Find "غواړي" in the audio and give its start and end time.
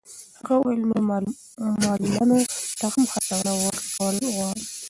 4.35-4.63